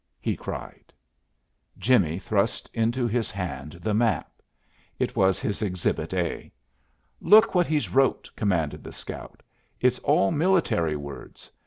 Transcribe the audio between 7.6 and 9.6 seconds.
he's wrote," commanded the scout.